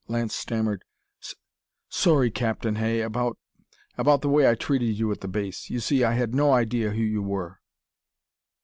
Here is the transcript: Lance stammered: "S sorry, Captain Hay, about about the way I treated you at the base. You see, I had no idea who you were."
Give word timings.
Lance 0.07 0.33
stammered: 0.35 0.83
"S 1.21 1.35
sorry, 1.87 2.31
Captain 2.31 2.77
Hay, 2.77 3.01
about 3.01 3.37
about 3.99 4.21
the 4.23 4.29
way 4.29 4.49
I 4.49 4.55
treated 4.55 4.97
you 4.97 5.11
at 5.11 5.21
the 5.21 5.27
base. 5.27 5.69
You 5.69 5.79
see, 5.79 6.03
I 6.03 6.13
had 6.13 6.33
no 6.33 6.53
idea 6.53 6.89
who 6.89 7.03
you 7.03 7.21
were." 7.21 7.59